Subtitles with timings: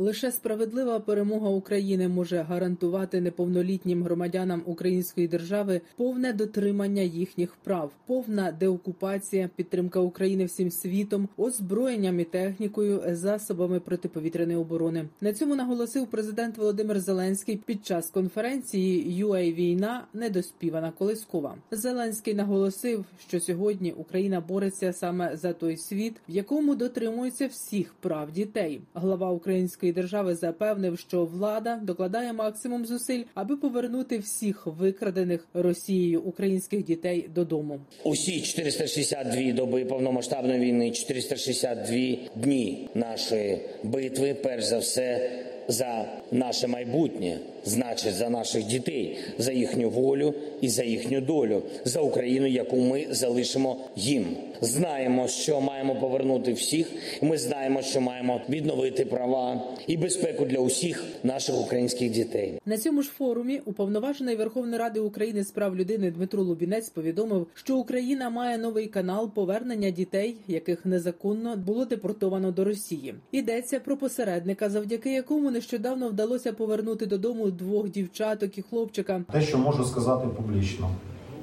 [0.00, 8.52] Лише справедлива перемога України може гарантувати неповнолітнім громадянам української держави повне дотримання їхніх прав, повна
[8.52, 15.08] деокупація, підтримка України всім світом, озброєнням і технікою, засобами протиповітряної оборони.
[15.20, 21.54] На цьому наголосив президент Володимир Зеленський під час конференції «UA війна недоспівана колискова.
[21.70, 28.32] Зеленський наголосив, що сьогодні Україна бореться саме за той світ, в якому дотримується всіх прав
[28.32, 28.80] дітей.
[28.94, 36.84] Глава української держави запевнив, що влада докладає максимум зусиль, аби повернути всіх викрадених Росією українських
[36.84, 37.80] дітей додому.
[38.04, 41.96] Усі 462 доби повномасштабної війни, 462
[42.36, 45.30] дні нашої битви, перш за все,
[45.68, 47.38] за наше майбутнє,
[47.68, 53.06] значить за наших дітей, за їхню волю і за їхню долю, за Україну, яку ми
[53.10, 54.36] залишимо їм.
[54.60, 56.86] Знаємо, що маємо повернути всіх.
[57.22, 62.60] Ми знаємо, що маємо відновити права і безпеку для усіх наших українських дітей.
[62.66, 67.76] На цьому ж форумі уповноважений Верховної Ради України з прав людини Дмитро Лубінець повідомив, що
[67.76, 73.14] Україна має новий канал повернення дітей, яких незаконно було депортовано до Росії.
[73.32, 79.20] Йдеться про посередника, завдяки якому нещодавно вдалося повернути додому двох дівчаток і хлопчика.
[79.32, 80.90] Те, що можу сказати публічно,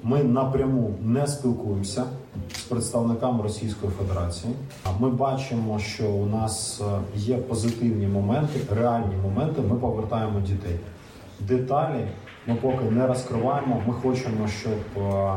[0.04, 2.04] ми напряму не спілкуємося
[2.54, 4.54] з представниками Російської Федерації.
[5.00, 9.62] Ми бачимо, що у нас е, є позитивні моменти, реальні моменти.
[9.70, 10.80] Ми повертаємо дітей.
[11.40, 12.08] Деталі
[12.48, 13.82] ми поки не розкриваємо.
[13.88, 15.34] Ми хочемо, щоб е,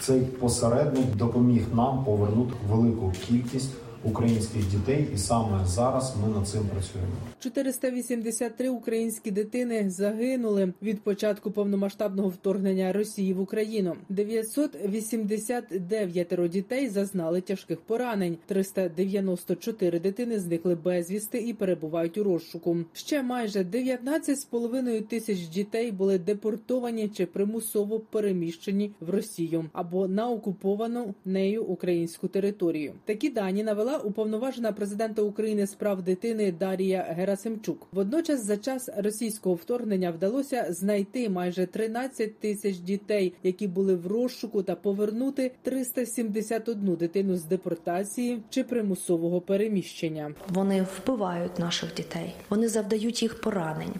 [0.00, 3.74] цей посередник допоміг нам повернути велику кількість
[4.04, 7.12] українських дітей, і саме зараз ми над цим працюємо.
[7.40, 13.96] 483 українські дитини загинули від початку повномасштабного вторгнення Росії в Україну.
[14.08, 18.36] 989 дітей зазнали тяжких поранень.
[18.46, 22.76] 394 дитини зникли безвісти і перебувають у розшуку.
[22.92, 31.14] Ще майже 19,5 тисяч дітей були депортовані чи примусово переміщені в Росію або на окуповану
[31.24, 32.92] нею українську територію.
[33.04, 37.86] Такі дані навела уповноважена президента України з прав дитини Дарія Герасимчук.
[37.92, 44.62] Водночас, за час російського вторгнення вдалося знайти майже 13 тисяч дітей, які були в розшуку,
[44.62, 50.34] та повернути 371 дитину з депортації чи примусового переміщення.
[50.48, 53.94] Вони вбивають наших дітей, вони завдають їх поранень,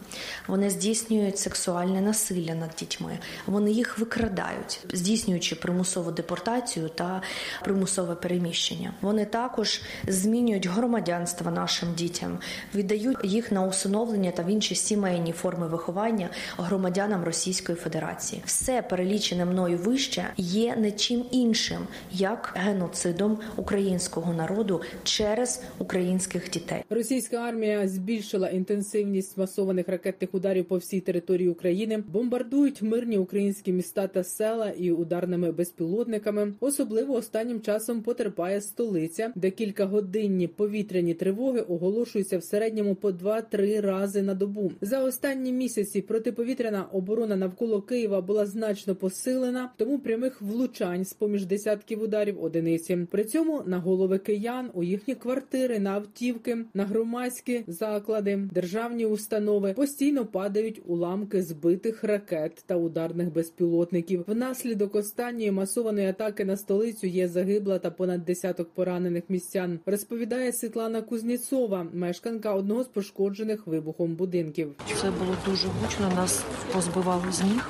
[0.47, 7.21] вони здійснюють сексуальне насилля над дітьми, вони їх викрадають, здійснюючи примусову депортацію та
[7.63, 8.93] примусове переміщення.
[9.01, 12.39] Вони також змінюють громадянство нашим дітям,
[12.75, 18.41] віддають їх на усиновлення та в інші сімейні форми виховання громадянам Російської Федерації.
[18.45, 26.83] Все перелічене мною вище є не чим іншим як геноцидом українського народу через українських дітей.
[26.89, 34.07] Російська армія збільшила інтенсивність масованих ракетних ударів по всій території України, бомбардують мирні українські міста
[34.07, 36.53] та села і ударними безпілотниками.
[36.59, 44.21] Особливо останнім часом потерпає столиця, де кількагодинні повітряні тривоги оголошуються в середньому по 2-3 рази
[44.21, 44.71] на добу.
[44.81, 51.45] За останні місяці протиповітряна оборона навколо Києва була значно посилена, тому прямих влучань з поміж
[51.45, 53.07] десятків ударів одиниці.
[53.11, 59.73] При цьому на голови киян у їхні квартири, на автівки, на громадські заклади, державні установи
[59.73, 64.23] постійно падають уламки збитих ракет та ударних безпілотників.
[64.27, 69.23] Внаслідок останньої масованої атаки на столицю є загибла та понад десяток поранених
[69.67, 69.79] містян.
[69.85, 74.71] Розповідає Світлана Кузніцова, мешканка одного з пошкоджених вибухом будинків.
[75.01, 76.11] Це було дуже гучно.
[76.15, 76.43] Нас
[76.73, 77.69] позбивало з ніг,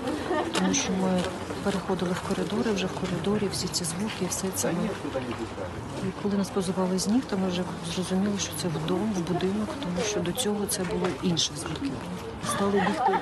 [0.53, 1.21] тому що ми
[1.63, 2.71] переходили в коридори.
[2.71, 4.89] Вже в коридорі всі ці звуки, все це ми.
[6.07, 7.63] І коли нас позбивали з ніг, то ми вже
[7.95, 11.91] зрозуміли, що це вдома, в будинок, тому що до цього це було інші звуки.
[12.47, 13.19] Стали бігти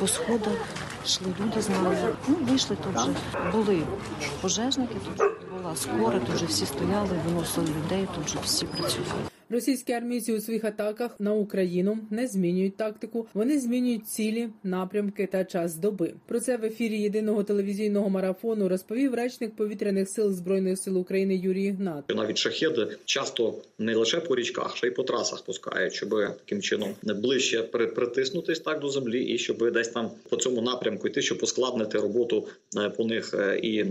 [0.00, 0.58] по сходах,
[1.04, 1.96] йшли люди з нами.
[2.28, 3.10] Ну, вийшли тут вже.
[3.52, 3.82] Були
[4.40, 5.28] пожежники, тут
[5.62, 9.37] була скора, тут вже всі стояли, виносили людей, тут вже всі працювали.
[9.50, 15.44] Російські армійці у своїх атаках на Україну не змінюють тактику, вони змінюють цілі, напрямки та
[15.44, 16.12] час доби.
[16.26, 21.64] Про це в ефірі єдиного телевізійного марафону розповів речник повітряних сил збройних сил України Юрій
[21.64, 22.04] Ігнат.
[22.16, 26.94] Навіть шахеди часто не лише по річках, ще й по трасах пускають, щоб таким чином
[27.02, 31.22] не ближче при- притиснутись так до землі, і щоб десь там по цьому напрямку йти,
[31.22, 32.46] щоб ускладнити роботу
[32.76, 33.86] е, по них е, і е,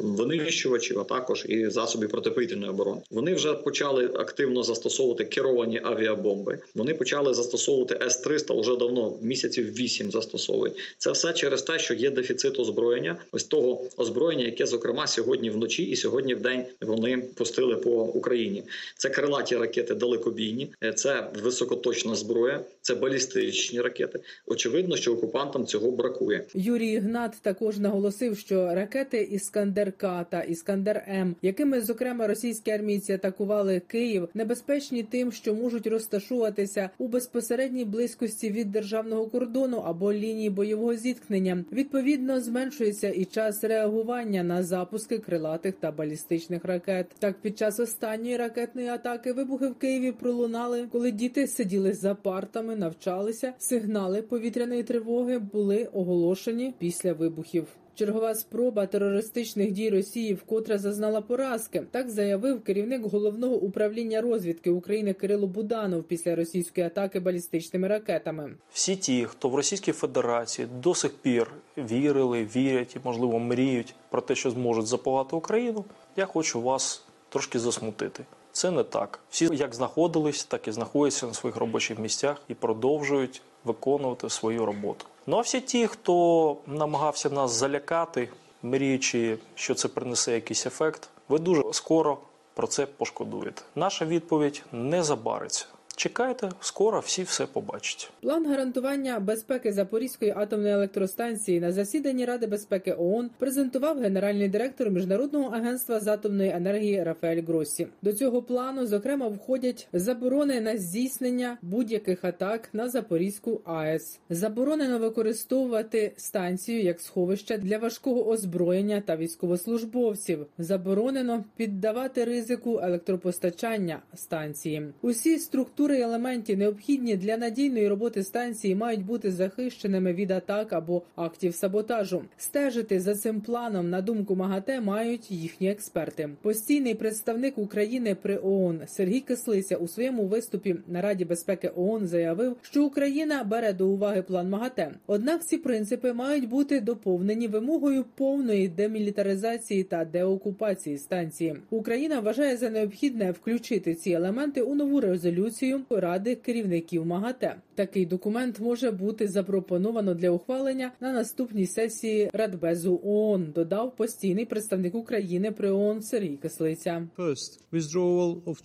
[0.00, 3.00] винищувачів, а також і засобів протиповітряної оборони.
[3.10, 4.93] Вони вже почали активно застосовувати
[5.24, 6.58] керовані авіабомби.
[6.74, 10.74] Вони почали застосовувати С-300 вже давно, місяців вісім застосовують.
[10.98, 15.82] Це все через те, що є дефіцит озброєння, ось того озброєння, яке зокрема сьогодні вночі
[15.82, 18.62] і сьогодні в день вони пустили по Україні.
[18.96, 24.20] Це крилаті ракети далекобійні, е, це високоточна зброя, це балістичні ракети.
[24.46, 26.44] Очевидно, що окупантам цього бракує.
[26.54, 33.12] Юрій Ігнат також наголосив, що ракети Іскандер К та Іскандер М, якими зокрема російські армійці
[33.12, 40.50] атакували Київ, небезпечні тим, що можуть розташуватися у безпосередній близькості від державного кордону або лінії
[40.50, 41.64] бойового зіткнення.
[41.72, 47.06] Відповідно, зменшується і час реагування на запуски крилатих та балістичних ракет.
[47.18, 52.76] Так, під час останньої ракетної атаки вибухи в Києві пролунали, коли діти сиділи за партами,
[52.76, 53.52] навчалися.
[53.58, 57.66] Сигнали повітряної тривоги були оголошені після вибухів.
[57.94, 61.82] Чергова спроба терористичних дій Росії вкотре зазнала поразки.
[61.90, 68.54] Так заявив керівник головного управління розвідки України Кирило Буданов після російської атаки балістичними ракетами.
[68.72, 74.20] Всі ті, хто в Російській Федерації до сих пір вірили, вірять і, можливо, мріють про
[74.20, 75.84] те, що зможуть запалати Україну,
[76.16, 78.24] я хочу вас трошки засмутити.
[78.52, 79.20] Це не так.
[79.30, 85.06] Всі як знаходились, так і знаходяться на своїх робочих місцях і продовжують виконувати свою роботу.
[85.26, 88.28] Ну а всі ті, хто намагався нас залякати,
[88.62, 92.18] мріючи, що це принесе якийсь ефект, ви дуже скоро
[92.54, 93.62] про це пошкодуєте.
[93.74, 95.66] Наша відповідь не забариться.
[95.96, 98.10] Чекайте, скоро всі все побачать.
[98.20, 105.56] План гарантування безпеки Запорізької атомної електростанції на засіданні Ради безпеки ООН презентував генеральний директор міжнародного
[105.56, 107.86] агентства з атомної енергії Рафаель Гроссі.
[108.02, 116.12] До цього плану, зокрема, входять заборони на здійснення будь-яких атак на Запорізьку АЕС, заборонено використовувати
[116.16, 120.46] станцію як сховище для важкого озброєння та військовослужбовців.
[120.58, 124.92] Заборонено піддавати ризику електропостачання станції.
[125.02, 131.02] Усі структури і елементів, необхідні для надійної роботи станції, мають бути захищеними від атак або
[131.16, 132.22] актів саботажу.
[132.36, 136.30] Стежити за цим планом, на думку МАГАТЕ, мають їхні експерти.
[136.42, 142.56] Постійний представник України при ООН Сергій Кислиця у своєму виступі на Раді безпеки ООН заявив,
[142.62, 144.90] що Україна бере до уваги план МАГАТЕ.
[145.06, 151.56] Однак ці принципи мають бути доповнені вимогою повної демілітаризації та деокупації станції.
[151.70, 157.56] Україна вважає за необхідне включити ці елементи у нову резолюцію Ради керівників МАГАТЕ.
[157.74, 163.52] Такий документ може бути запропоновано для ухвалення на наступній сесії Радбезу ООН.
[163.54, 167.02] Додав постійний представник України при ООН Сергій Кислиця.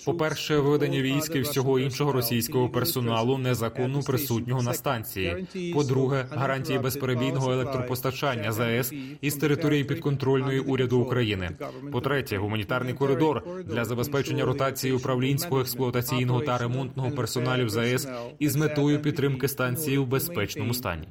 [0.05, 5.47] По-перше, виведення військ і всього іншого російського персоналу незаконно присутнього на станції.
[5.73, 11.49] По-друге, гарантії безперебійного електропостачання ЗАЕС із території підконтрольної уряду України.
[11.91, 18.07] По-третє, гуманітарний коридор для забезпечення ротації управлінського експлуатаційного та ремонтного персоналів ЗАЕС
[18.39, 21.03] із метою підтримки станції у безпечному стані.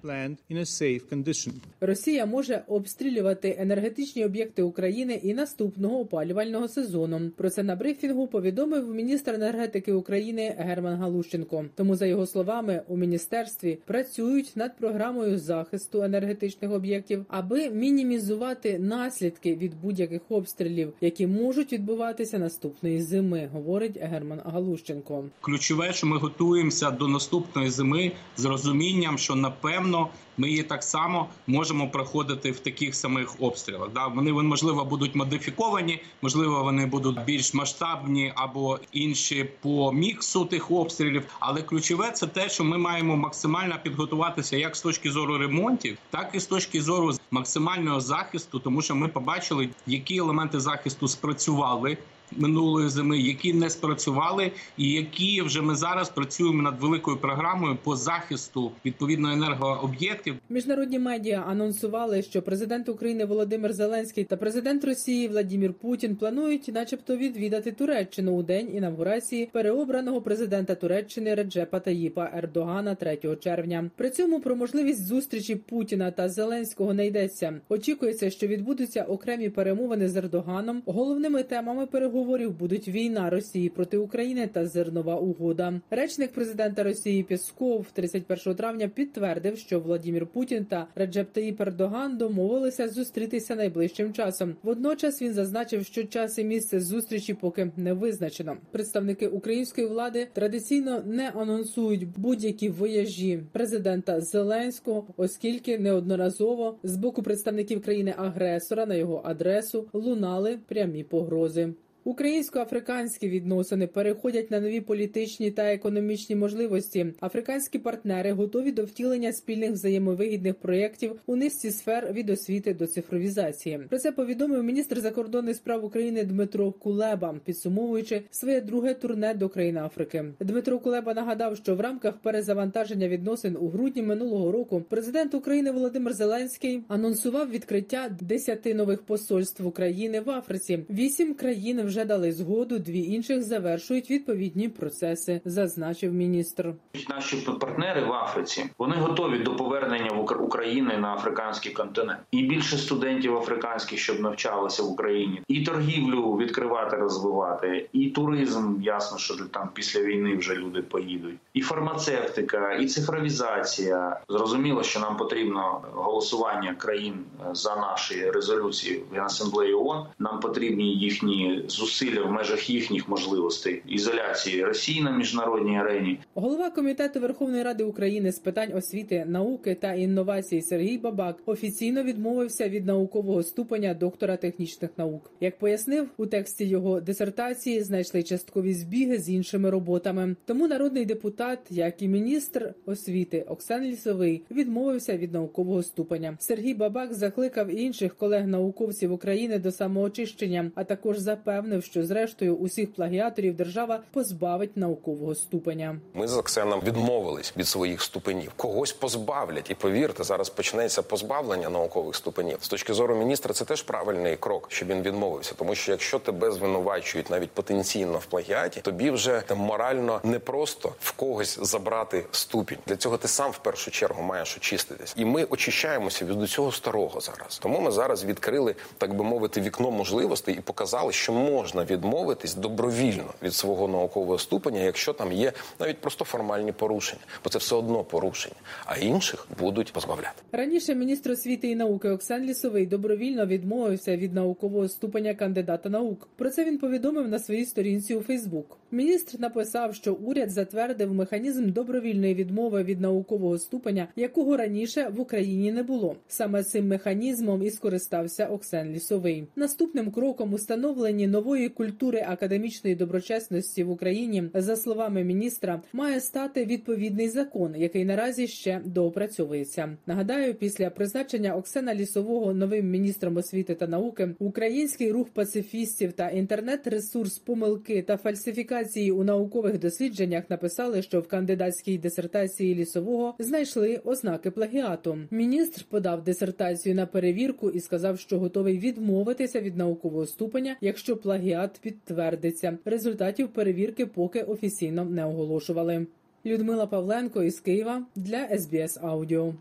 [1.81, 7.31] Росія може обстрілювати енергетичні об'єкти України і наступного опалювального сезону.
[7.37, 11.65] Про це на брифінгу повідомив міністр енергетики України Герман Галущенко.
[11.75, 19.55] Тому, за його словами, у міністерстві працюють над програмою захисту енергетичних об'єктів, аби мінімізувати наслідки
[19.55, 25.25] від будь-яких обстрілів, які можуть відбуватися наступної зими, говорить Герман Галущенко.
[25.41, 30.09] Ключове, що ми готуємося до наступної зими з розумінням, що напевно
[30.39, 33.91] ми її так само можемо проходити в таких самих обстрілах.
[33.95, 40.71] Да, вони, можливо будуть модифіковані, можливо, вони будуть більш масштабні або інші по міксу тих
[40.71, 41.25] обстрілів.
[41.41, 46.31] Але ключове це те, що ми маємо максимально підготуватися як з точки зору ремонтів, так
[46.33, 51.99] і з точки зору максимального захисту, тому що ми побачили, які елементи захисту спрацювали.
[52.37, 57.97] Минулої зими, які не спрацювали, і які вже ми зараз працюємо над великою програмою по
[57.97, 60.35] захисту відповідно енергооб'єктів.
[60.49, 67.17] Міжнародні медіа анонсували, що президент України Володимир Зеленський та президент Росії Владімір Путін планують, начебто,
[67.17, 73.91] відвідати Туреччину у день інавгурації переобраного президента Туреччини Реджепа Таїпа Ердогана 3 червня.
[73.97, 77.61] При цьому про можливість зустрічі Путіна та Зеленського не йдеться.
[77.69, 80.83] Очікується, що відбудуться окремі перемовини з Ердоганом.
[80.87, 85.81] Головними темами переговорів переговорів будуть війна Росії проти України та зернова угода.
[85.91, 92.89] Речник президента Росії Пісков 31 травня підтвердив, що Владімір Путін та Реджеп Таїп Ердоган домовилися
[92.89, 94.57] зустрітися найближчим часом.
[94.63, 98.57] Водночас він зазначив, що час і місце зустрічі поки не визначено.
[98.71, 107.83] Представники української влади традиційно не анонсують будь-які вояжі президента Зеленського, оскільки неодноразово з боку представників
[107.83, 111.75] країни-агресора на його адресу лунали прямі погрози.
[112.09, 117.07] Українсько-африканські відносини переходять на нові політичні та економічні можливості.
[117.21, 123.81] Африканські партнери готові до втілення спільних взаємовигідних проєктів у низці сфер від освіти до цифровізації.
[123.89, 129.77] Про це повідомив міністр закордонних справ України Дмитро Кулеба, підсумовуючи своє друге турне до країн
[129.77, 130.25] Африки.
[130.41, 136.13] Дмитро Кулеба нагадав, що в рамках перезавантаження відносин у грудні минулого року президент України Володимир
[136.13, 140.79] Зеленський анонсував відкриття 10 нових посольств України в Африці.
[140.91, 146.73] Вісім країн вже дали згоду, дві інших завершують відповідні процеси, зазначив міністр.
[147.11, 152.21] Наші партнери в Африці вони готові до повернення в Укра- України на африканський континент.
[152.31, 158.83] І більше студентів африканських, щоб навчалися в Україні, і торгівлю відкривати, розвивати, і туризм.
[158.83, 164.21] Ясно, що там після війни вже люди поїдуть, і фармацевтика, і цифровізація.
[164.29, 170.07] Зрозуміло, що нам потрібно голосування країн е, за наші резолюції в Генасамблеї ООН.
[170.19, 171.88] Нам потрібні їхні зусилля
[172.27, 176.19] в межах їхніх можливостей ізоляції Росії на міжнародній арені.
[176.35, 182.69] Голова комітету Верховної Ради України з питань освіти, науки та інновацій Сергій Бабак офіційно відмовився
[182.69, 185.31] від наукового ступеня доктора технічних наук.
[185.41, 190.37] Як пояснив у тексті його дисертації, знайшли часткові збіги з іншими роботами.
[190.45, 196.37] Тому народний депутат, як і міністр освіти Оксан Лісовий, відмовився від наукового ступеня.
[196.41, 203.57] Сергій Бабак закликав інших колег-науковців України до самоочищення, а також запевнив, що зрештою усіх плагіаторів
[203.57, 206.01] держава позбавить наукового ступеня.
[206.15, 208.53] Ми з Оксеном відмовились від своїх ступенів.
[208.57, 212.59] Когось позбавлять, і повірте, зараз почнеться позбавлення наукових ступенів.
[212.61, 215.55] З точки зору міністра, це теж правильний крок, щоб він відмовився.
[215.57, 221.13] Тому що якщо тебе звинувачують навіть потенційно в плагіаті, тобі вже морально не просто в
[221.13, 222.79] когось забрати ступінь.
[222.87, 225.15] Для цього ти сам в першу чергу маєш очиститись.
[225.17, 227.59] І ми очищаємося від усього старого зараз.
[227.59, 233.35] Тому ми зараз відкрили, так би мовити, вікно можливостей і показали, що можна відмовитись добровільно
[233.43, 238.05] від свого наукового ступеня, якщо там є навіть просто формальні порушення, бо це все одно
[238.05, 238.55] порушення,
[238.87, 240.43] а інших будуть позбавляти.
[240.53, 246.29] Раніше міністр освіти і науки Оксан Лісовий добровільно відмовився від наукового ступеня кандидата наук.
[246.37, 248.79] Про це він повідомив на своїй сторінці у Фейсбук.
[248.91, 255.73] Міністр написав, що уряд затвердив механізм добровільної відмови від наукового ступеня, якого раніше в Україні
[255.73, 256.17] не було.
[256.29, 259.47] Саме цим механізмом і скористався Оксан Лісовий.
[259.57, 266.65] Наступним кроком у становленні нової культури академічної доброчесності в Україні, за словами міністра, має стати
[266.65, 269.97] відповідний закон, який наразі ще доопрацьовується.
[270.07, 277.39] Нагадаю, після призначення Оксана Лісового новим міністром освіти та науки український рух пацифістів та інтернет-ресурс
[277.39, 285.19] помилки та фальсифікації у наукових дослідженнях написали, що в кандидатській дисертації лісового знайшли ознаки плагіату.
[285.31, 291.38] Міністр подав дисертацію на перевірку і сказав, що готовий відмовитися від наукового ступеня, якщо плагіат
[291.83, 292.79] підтвердиться.
[292.85, 296.07] Результатів перевірки поки офіційно не оголошували.
[296.47, 299.55] Людмила Павленко із Києва для СБС Аудіо.